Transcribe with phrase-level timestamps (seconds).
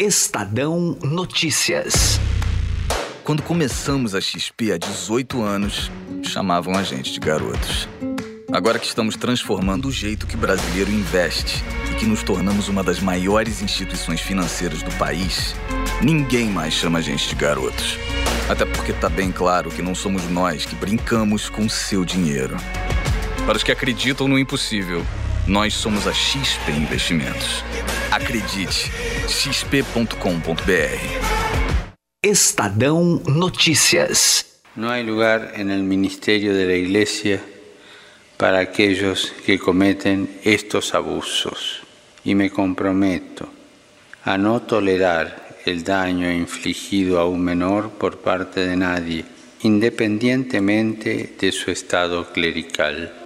[0.00, 2.20] Estadão Notícias.
[3.24, 5.90] Quando começamos a XP há 18 anos,
[6.22, 7.88] chamavam a gente de garotos.
[8.52, 13.00] Agora que estamos transformando o jeito que brasileiro investe e que nos tornamos uma das
[13.00, 15.56] maiores instituições financeiras do país,
[16.00, 17.98] ninguém mais chama a gente de garotos.
[18.48, 22.56] Até porque tá bem claro que não somos nós que brincamos com o seu dinheiro.
[23.44, 25.04] Para os que acreditam no impossível,
[25.48, 27.64] nós somos a XP Investimentos.
[28.12, 28.92] Acredite,
[29.26, 30.12] xp.com.br.
[32.22, 34.60] Estadão Notícias.
[34.76, 37.42] No hay lugar en el ministerio de la Iglesia
[38.36, 41.80] para aquellos que cometen estos abusos
[42.24, 43.48] y me comprometo
[44.24, 49.24] a no tolerar el daño infligido a un menor por parte de nadie,
[49.62, 53.17] independientemente de su estado clerical.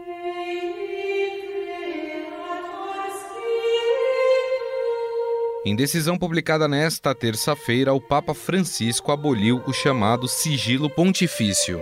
[5.64, 11.80] Em decisão publicada nesta terça-feira, o Papa Francisco aboliu o chamado sigilo pontifício,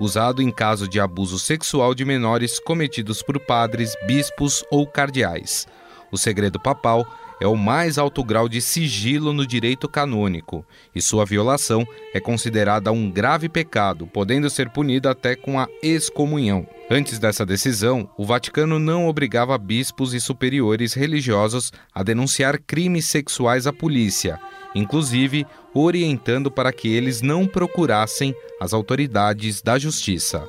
[0.00, 5.68] usado em caso de abuso sexual de menores cometidos por padres, bispos ou cardeais.
[6.10, 7.06] O segredo papal
[7.40, 12.92] é o mais alto grau de sigilo no direito canônico, e sua violação é considerada
[12.92, 16.66] um grave pecado, podendo ser punida até com a excomunhão.
[16.90, 23.66] Antes dessa decisão, o Vaticano não obrigava bispos e superiores religiosos a denunciar crimes sexuais
[23.66, 24.38] à polícia,
[24.74, 30.44] inclusive orientando para que eles não procurassem as autoridades da justiça.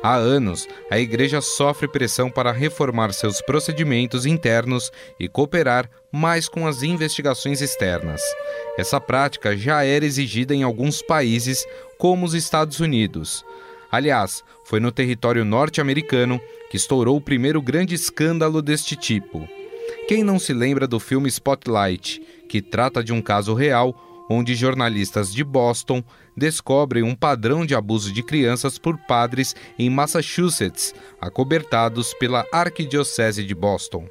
[0.00, 6.66] Há anos, a Igreja sofre pressão para reformar seus procedimentos internos e cooperar mais com
[6.68, 8.22] as investigações externas.
[8.76, 11.66] Essa prática já era exigida em alguns países,
[11.98, 13.44] como os Estados Unidos.
[13.90, 16.40] Aliás, foi no território norte-americano
[16.70, 19.48] que estourou o primeiro grande escândalo deste tipo.
[20.06, 25.32] Quem não se lembra do filme Spotlight, que trata de um caso real onde jornalistas
[25.32, 26.02] de Boston
[26.36, 33.54] descobrem um padrão de abuso de crianças por padres em Massachusetts, acobertados pela Arquidiocese de
[33.54, 34.08] Boston.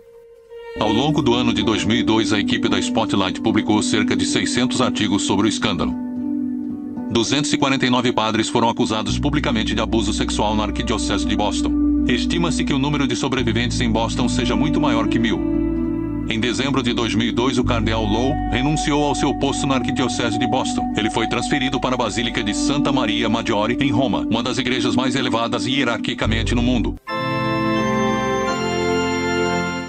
[0.80, 5.24] Ao longo do ano de 2002, a equipe da Spotlight publicou cerca de 600 artigos
[5.24, 5.94] sobre o escândalo.
[7.12, 12.06] 249 padres foram acusados publicamente de abuso sexual na Arquidiocese de Boston.
[12.08, 15.57] Estima-se que o número de sobreviventes em Boston seja muito maior que mil.
[16.30, 20.94] Em dezembro de 2002, o cardeal Lowe renunciou ao seu posto na Arquidiocese de Boston.
[20.98, 24.94] Ele foi transferido para a Basílica de Santa Maria Maggiore, em Roma, uma das igrejas
[24.94, 26.96] mais elevadas hierarquicamente no mundo.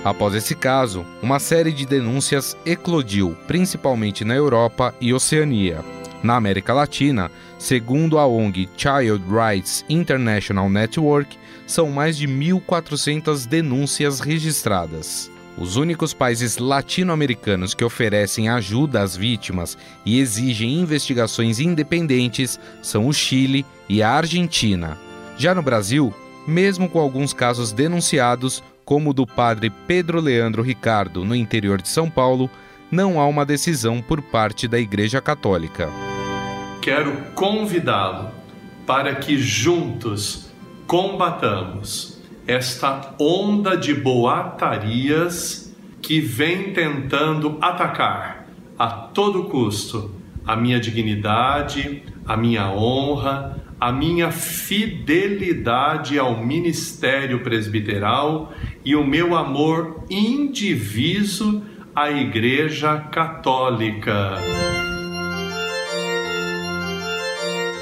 [0.04, 5.84] Após esse caso, uma série de denúncias eclodiu, principalmente na Europa e Oceania.
[6.22, 14.20] Na América Latina, segundo a ONG Child Rights International Network, são mais de 1.400 denúncias
[14.20, 15.30] registradas.
[15.60, 19.76] Os únicos países latino-americanos que oferecem ajuda às vítimas
[20.06, 24.96] e exigem investigações independentes são o Chile e a Argentina.
[25.36, 26.14] Já no Brasil,
[26.46, 31.88] mesmo com alguns casos denunciados, como o do padre Pedro Leandro Ricardo, no interior de
[31.88, 32.48] São Paulo,
[32.88, 35.90] não há uma decisão por parte da Igreja Católica.
[36.80, 38.30] Quero convidá-lo
[38.86, 40.48] para que juntos
[40.86, 42.17] combatamos
[42.48, 45.70] esta onda de boatarias
[46.00, 48.48] que vem tentando atacar
[48.78, 50.16] a todo custo
[50.46, 58.50] a minha dignidade, a minha honra, a minha fidelidade ao ministério presbiteral
[58.82, 61.62] e o meu amor indiviso
[61.94, 64.38] à Igreja Católica.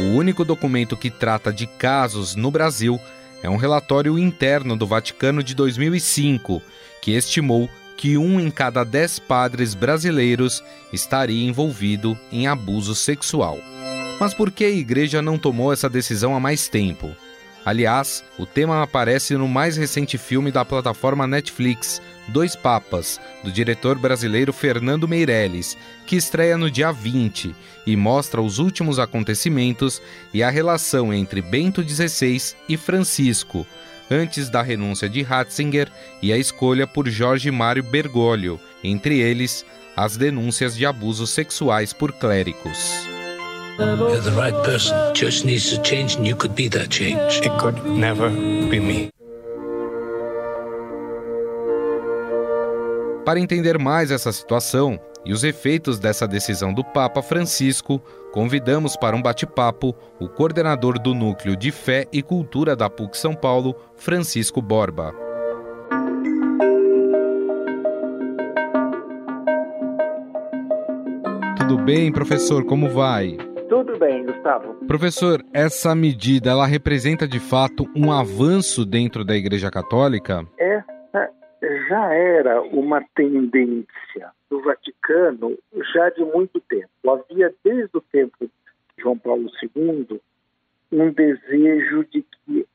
[0.00, 3.00] O único documento que trata de casos no Brasil
[3.42, 6.62] é um relatório interno do Vaticano de 2005
[7.00, 13.58] que estimou que um em cada dez padres brasileiros estaria envolvido em abuso sexual.
[14.18, 17.14] Mas por que a igreja não tomou essa decisão há mais tempo?
[17.64, 23.98] Aliás, o tema aparece no mais recente filme da plataforma Netflix, Dois Papas, do diretor
[23.98, 25.76] brasileiro Fernando Meirelles,
[26.06, 27.54] que estreia no dia 20
[27.86, 30.02] e mostra os últimos acontecimentos
[30.34, 33.66] e a relação entre Bento XVI e Francisco,
[34.10, 35.90] antes da renúncia de Ratzinger
[36.22, 39.64] e a escolha por Jorge Mário Bergoglio, entre eles
[39.96, 43.06] as denúncias de abusos sexuais por clérigos.
[43.78, 45.12] You're the right person.
[45.12, 47.40] Church needs to change, and you could be that change.
[47.44, 49.10] It could never be me.
[53.26, 58.00] Para entender mais essa situação e os efeitos dessa decisão do Papa Francisco,
[58.32, 63.34] convidamos para um bate-papo o coordenador do Núcleo de Fé e Cultura da PUC São
[63.34, 65.12] Paulo, Francisco Borba.
[71.66, 72.12] tudo bem?
[72.12, 73.36] Professor, como vai?
[73.68, 74.74] Tudo bem, Gustavo.
[74.86, 80.46] Professor, essa medida, ela representa de fato um avanço dentro da Igreja Católica?
[80.56, 80.95] Essa
[81.88, 85.56] já era uma tendência do Vaticano
[85.94, 86.88] já de muito tempo.
[87.10, 88.50] Havia desde o tempo de
[88.98, 90.20] João Paulo II
[90.92, 92.66] um desejo de que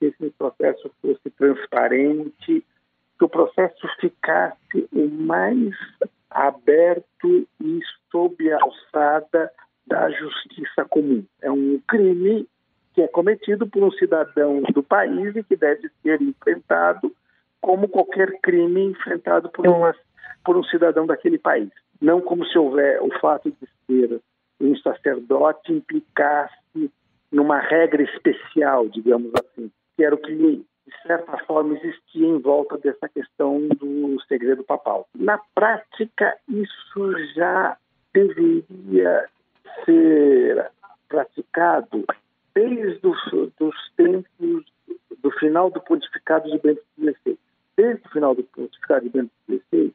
[0.00, 2.64] esse processo fosse transparente,
[3.18, 5.74] que o processo ficasse o mais
[6.30, 7.80] aberto e
[8.10, 9.50] sob a alçada
[9.86, 11.24] da justiça comum.
[11.40, 12.48] É um crime
[12.94, 17.14] que é cometido por um cidadão do país e que deve ser enfrentado
[17.60, 19.94] como qualquer crime enfrentado por, uma,
[20.44, 21.70] por um cidadão daquele país.
[22.00, 24.20] Não como se houver o fato de ser
[24.60, 26.90] um sacerdote implicasse
[27.30, 30.66] numa regra especial, digamos assim, que era o que, de
[31.06, 35.06] certa forma, existia em volta dessa questão do segredo papal.
[35.14, 37.76] Na prática, isso já
[38.12, 39.28] deveria
[39.84, 40.70] ser
[41.08, 42.04] praticado
[42.54, 44.64] desde os dos tempos
[45.22, 47.14] do final do pontificado de Bento XVI.
[47.80, 49.94] Desde o final do pontificado de Bento XVI,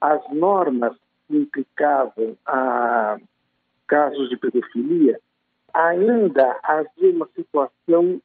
[0.00, 0.96] as normas
[1.26, 3.18] que implicavam a
[3.88, 5.18] casos de pedofilia
[5.72, 8.22] ainda havia uma situação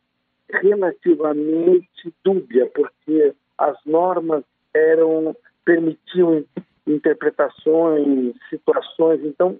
[0.47, 4.43] relativamente dúbia, porque as normas
[4.75, 5.35] eram
[5.65, 6.45] permitiam
[6.85, 9.21] interpretações, situações.
[9.23, 9.59] Então,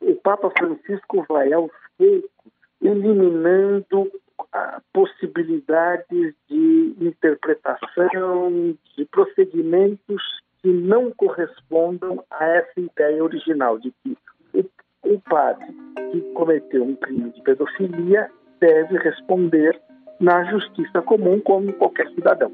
[0.00, 2.52] o Papa Francisco vai aos poucos
[2.82, 4.10] eliminando
[4.92, 10.22] possibilidades de interpretação, de procedimentos
[10.62, 14.16] que não correspondam a essa ideia original de que
[15.04, 15.66] o, padre
[16.10, 19.80] que cometeu um crime de pedofilia deve responder
[20.20, 22.52] na justiça comum como qualquer cidadão.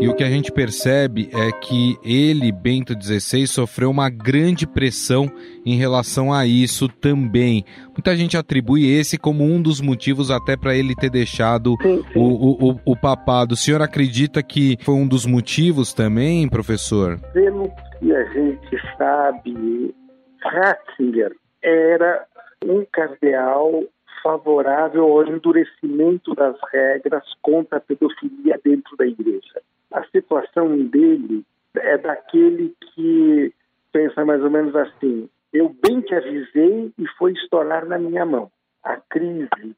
[0.00, 5.30] E o que a gente percebe é que ele, Bento XVI, sofreu uma grande pressão
[5.64, 7.64] em relação a isso também.
[7.88, 12.18] Muita gente atribui esse como um dos motivos até para ele ter deixado sim, sim.
[12.18, 13.54] O, o, o, papado.
[13.54, 17.18] O senhor acredita que foi um dos motivos também, professor?
[17.32, 19.94] Pelo que a gente sabe,
[20.42, 22.26] Ratzinger era
[22.62, 23.84] um cardeal
[24.24, 29.62] favorável ao endurecimento das regras contra a pedofilia dentro da igreja
[29.94, 31.44] a situação dele
[31.76, 33.54] é daquele que
[33.92, 38.50] pensa mais ou menos assim: eu bem que avisei e foi estourar na minha mão.
[38.82, 39.76] A crise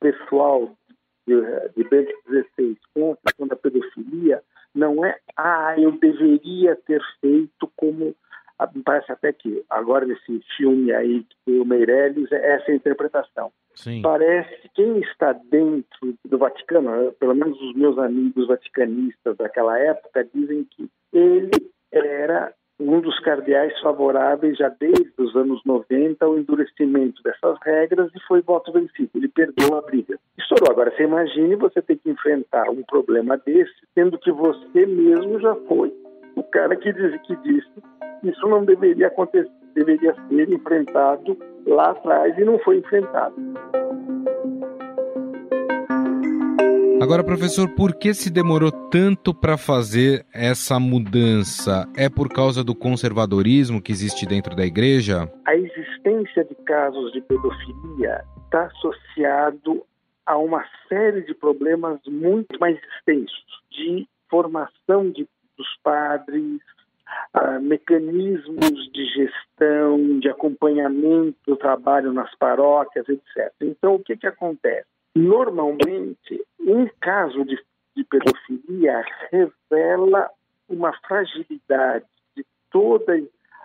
[0.00, 0.74] pessoal
[1.26, 3.16] de, Bento XVI com
[3.50, 4.42] a pedofilia
[4.74, 8.16] não é, ah, eu deveria ter feito como
[8.74, 13.52] me parece até que agora nesse filme aí que o Meirelles é essa interpretação.
[13.80, 14.02] Sim.
[14.02, 20.28] Parece que quem está dentro do Vaticano, pelo menos os meus amigos vaticanistas daquela época,
[20.34, 21.50] dizem que ele
[21.90, 28.20] era um dos cardeais favoráveis já desde os anos 90 ao endurecimento dessas regras e
[28.26, 29.10] foi voto vencido.
[29.14, 30.18] Ele perdeu a briga.
[30.38, 30.70] Estourou.
[30.70, 35.54] Agora, você imagine você ter que enfrentar um problema desse, sendo que você mesmo já
[35.66, 35.92] foi
[36.36, 37.70] o cara que, diz, que disse
[38.20, 41.36] que isso não deveria acontecer, deveria ser enfrentado
[41.66, 43.34] lá atrás e não foi enfrentado.
[47.00, 51.88] Agora, professor, por que se demorou tanto para fazer essa mudança?
[51.96, 55.26] É por causa do conservadorismo que existe dentro da igreja?
[55.46, 59.82] A existência de casos de pedofilia está associado
[60.26, 66.60] a uma série de problemas muito mais extensos de formação de, dos padres,
[67.34, 73.52] uh, mecanismos de gestão, de acompanhamento do trabalho nas paróquias, etc.
[73.60, 74.86] Então, o que, que acontece?
[75.14, 77.58] Normalmente, um caso de,
[77.96, 80.30] de pedofilia revela
[80.68, 83.20] uma fragilidade de toda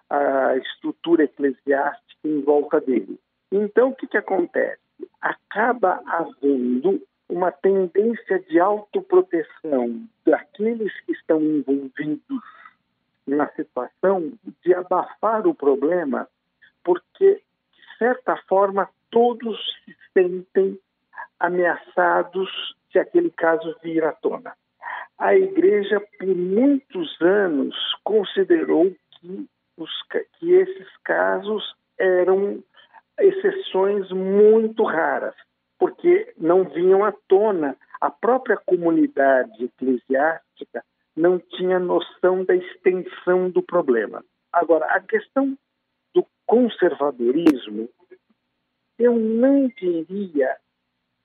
[0.10, 3.20] a estrutura eclesiástica em volta dele.
[3.52, 4.80] Então, o que, que acontece?
[5.22, 12.42] Acaba havendo uma tendência de autoproteção daqueles que estão envolvidos
[13.28, 16.28] na situação de abafar o problema,
[16.84, 17.42] porque,
[17.74, 20.80] de certa forma, todos se sentem
[21.40, 22.50] ameaçados
[22.92, 24.54] se aquele caso vir à tona.
[25.18, 29.92] A Igreja, por muitos anos, considerou que, os,
[30.38, 32.64] que esses casos eram
[33.20, 35.36] exceções muito raras,
[35.80, 37.76] porque não vinham à tona.
[38.02, 40.84] A própria comunidade eclesiástica
[41.16, 44.24] não tinha noção da extensão do problema.
[44.52, 45.58] Agora, a questão
[46.14, 47.90] do conservadorismo,
[49.00, 50.58] eu não diria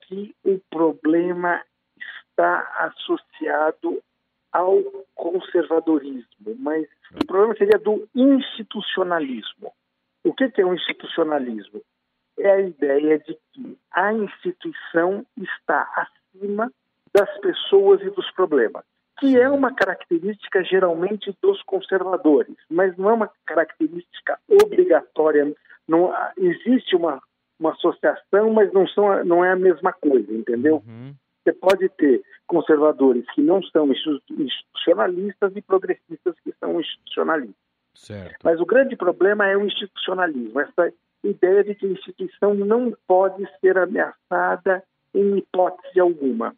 [0.03, 1.63] que o problema
[2.31, 4.03] está associado
[4.53, 4.83] ao
[5.15, 9.73] conservadorismo, mas o problema seria do institucionalismo.
[10.25, 11.81] O que é o institucionalismo?
[12.39, 16.73] É a ideia de que a instituição está acima
[17.13, 18.85] das pessoas e dos problemas,
[19.21, 25.55] que é uma característica geralmente dos conservadores, mas não é uma característica obrigatória.
[25.87, 27.21] Não existe uma,
[27.59, 30.83] uma associação, mas não, são, não é a mesma coisa, entendeu?
[30.87, 31.15] Uhum.
[31.43, 37.71] Você pode ter conservadores que não são institucionalistas e progressistas que são institucionalistas.
[37.95, 38.39] Certo.
[38.43, 43.47] Mas o grande problema é o institucionalismo, essa ideia de que a instituição não pode
[43.61, 44.83] ser ameaçada
[45.15, 46.55] em hipótese alguma.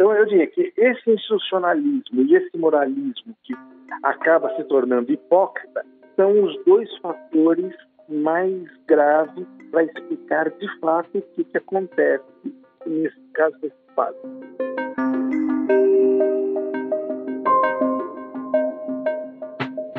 [0.00, 3.54] Então, eu diria que esse institucionalismo e esse moralismo que
[4.02, 5.84] acaba se tornando hipócrita
[6.16, 7.74] são os dois fatores
[8.08, 12.24] mais graves para explicar de fato o que, que acontece
[12.86, 14.79] nesse caso desse padre.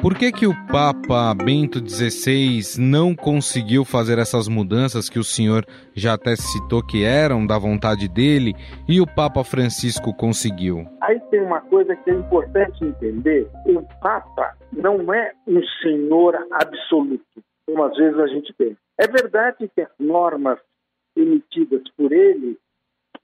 [0.02, 5.64] Por que, que o Papa Bento XVI não conseguiu fazer essas mudanças que o senhor
[5.94, 8.56] já até citou que eram da vontade dele
[8.90, 10.88] e o Papa Francisco conseguiu?
[11.02, 17.44] Aí tem uma coisa que é importante entender: o Papa não é um senhor absoluto,
[17.68, 18.78] como às vezes a gente pensa.
[18.98, 20.58] É verdade que as normas
[21.16, 22.58] emitidas por ele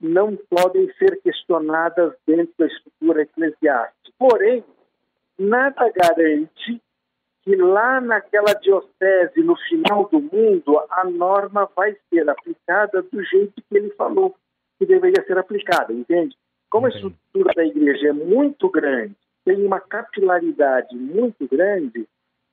[0.00, 4.14] não podem ser questionadas dentro da estrutura eclesiástica.
[4.16, 4.62] Porém,
[5.38, 6.80] nada garante
[7.42, 13.54] que lá naquela diocese, no final do mundo, a norma vai ser aplicada do jeito
[13.54, 14.34] que ele falou
[14.78, 16.36] que deveria ser aplicada, entende?
[16.70, 19.14] Como a estrutura da igreja é muito grande,
[19.44, 22.06] tem uma capilaridade muito grande,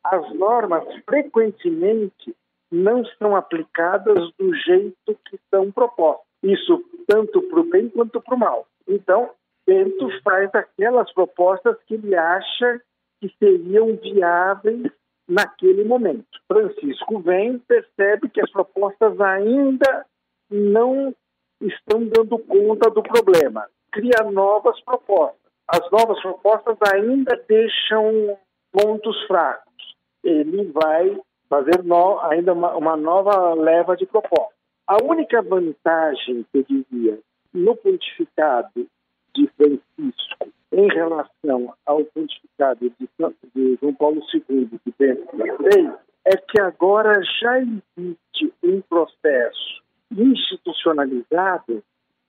[0.03, 2.33] as normas frequentemente
[2.71, 6.25] não são aplicadas do jeito que são propostas.
[6.41, 8.67] Isso tanto para o bem quanto para o mal.
[8.87, 9.31] Então,
[9.65, 12.81] Bento faz aquelas propostas que ele acha
[13.19, 14.91] que seriam viáveis
[15.27, 16.27] naquele momento.
[16.47, 20.05] Francisco vem, percebe que as propostas ainda
[20.49, 21.13] não
[21.59, 25.39] estão dando conta do problema, cria novas propostas.
[25.67, 28.37] As novas propostas ainda deixam
[28.71, 29.95] pontos fracos.
[30.23, 31.19] Ele vai
[31.49, 34.55] fazer no, ainda uma, uma nova leva de propostas.
[34.87, 37.19] A única vantagem, eu diria,
[37.51, 38.85] no pontificado
[39.35, 45.93] de Francisco em relação ao pontificado de, João Paulo II, Bento XVI,
[46.25, 51.83] é que agora já existe um processo institucionalizado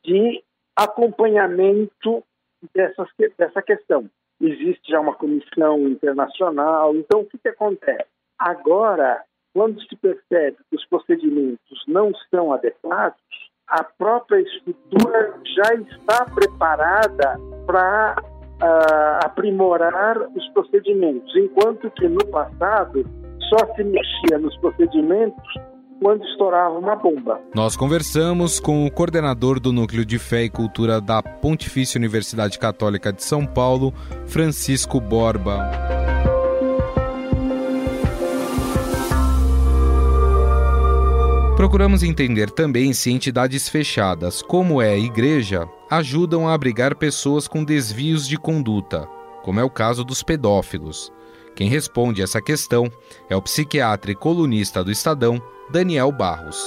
[0.04, 0.42] de
[0.76, 2.22] acompanhamento
[2.74, 4.08] dessas, dessa questão.
[4.40, 8.06] Existe já uma comissão internacional, então o que, que acontece?
[8.38, 16.24] Agora, quando se percebe que os procedimentos não são adequados, a própria estrutura já está
[16.26, 18.16] preparada para
[18.62, 23.04] uh, aprimorar os procedimentos, enquanto que no passado
[23.48, 25.44] só se mexia nos procedimentos
[26.00, 27.40] quando estourava uma bomba.
[27.54, 33.12] Nós conversamos com o coordenador do Núcleo de Fé e Cultura da Pontifícia Universidade Católica
[33.12, 33.92] de São Paulo,
[34.26, 35.95] Francisco Borba.
[41.56, 47.64] Procuramos entender também se entidades fechadas, como é a igreja, ajudam a abrigar pessoas com
[47.64, 49.08] desvios de conduta,
[49.42, 51.10] como é o caso dos pedófilos.
[51.54, 52.92] Quem responde essa questão
[53.30, 55.40] é o psiquiatra e colunista do Estadão,
[55.72, 56.62] Daniel Barros.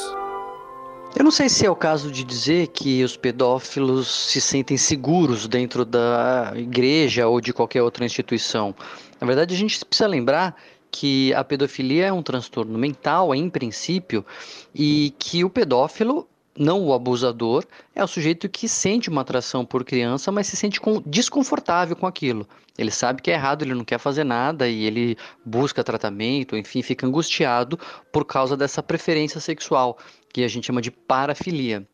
[1.15, 5.47] Eu não sei se é o caso de dizer que os pedófilos se sentem seguros
[5.47, 8.73] dentro da igreja ou de qualquer outra instituição.
[9.21, 10.55] Na verdade, a gente precisa lembrar
[10.91, 14.25] que a pedofilia é um transtorno mental, em princípio,
[14.73, 16.27] e que o pedófilo
[16.59, 17.63] não o abusador,
[17.95, 22.05] é o sujeito que sente uma atração por criança, mas se sente com, desconfortável com
[22.05, 22.45] aquilo.
[22.77, 26.81] Ele sabe que é errado, ele não quer fazer nada e ele busca tratamento, enfim,
[26.81, 27.79] fica angustiado
[28.11, 29.97] por causa dessa preferência sexual,
[30.33, 31.87] que a gente chama de parafilia.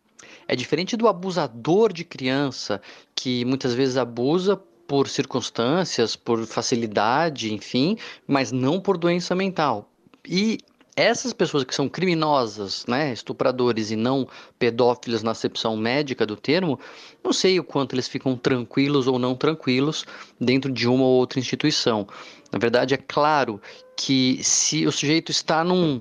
[0.47, 2.81] É diferente do abusador de criança,
[3.15, 9.89] que muitas vezes abusa por circunstâncias, por facilidade, enfim, mas não por doença mental.
[10.27, 10.60] E
[10.96, 14.27] essas pessoas que são criminosas, né, estupradores e não
[14.58, 16.80] pedófilos na acepção médica do termo,
[17.24, 20.06] não sei o quanto eles ficam tranquilos ou não tranquilos
[20.39, 22.08] dentro de uma ou outra instituição.
[22.51, 23.62] Na verdade, é claro
[23.98, 26.00] que se o sujeito está num,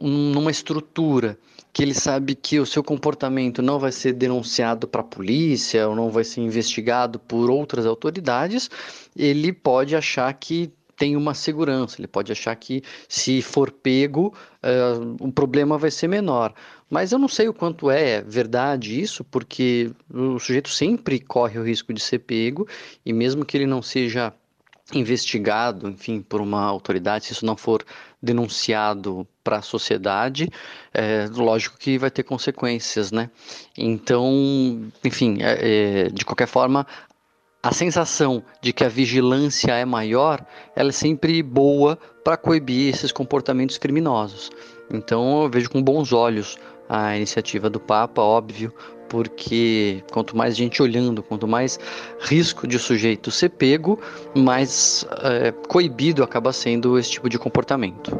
[0.00, 1.38] numa estrutura
[1.74, 5.96] que ele sabe que o seu comportamento não vai ser denunciado para a polícia ou
[5.96, 8.70] não vai ser investigado por outras autoridades,
[9.16, 15.16] ele pode achar que tem uma segurança, ele pode achar que se for pego, uh,
[15.18, 16.54] o problema vai ser menor.
[16.88, 21.64] Mas eu não sei o quanto é verdade isso, porque o sujeito sempre corre o
[21.64, 22.68] risco de ser pego,
[23.04, 24.32] e mesmo que ele não seja
[24.92, 27.84] investigado, enfim, por uma autoridade, se isso não for
[28.22, 30.48] denunciado para a sociedade,
[30.92, 33.30] é, lógico que vai ter consequências, né?
[33.76, 36.86] Então, enfim, é, é, de qualquer forma,
[37.62, 40.44] a sensação de que a vigilância é maior,
[40.76, 44.50] ela é sempre boa para coibir esses comportamentos criminosos.
[44.90, 48.72] Então, eu vejo com bons olhos a iniciativa do Papa, óbvio,
[49.08, 51.78] porque quanto mais gente olhando, quanto mais
[52.20, 53.98] risco de sujeito ser pego,
[54.34, 58.18] mais é, coibido acaba sendo esse tipo de comportamento.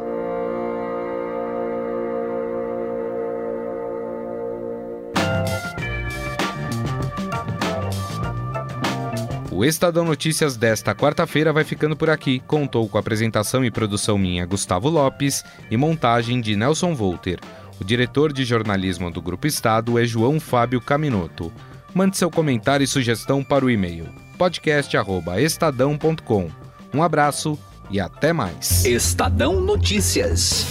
[9.55, 12.41] O Estadão Notícias desta quarta-feira vai ficando por aqui.
[12.41, 17.39] Contou com apresentação e produção minha, Gustavo Lopes, e montagem de Nelson Volter.
[17.79, 21.51] O diretor de jornalismo do Grupo Estado é João Fábio Caminoto.
[21.93, 26.49] Mande seu comentário e sugestão para o e-mail podcast@estadão.com.
[26.93, 27.57] Um abraço
[27.89, 28.85] e até mais.
[28.85, 30.65] Estadão Notícias.